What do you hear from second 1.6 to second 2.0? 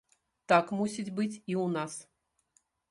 у нас!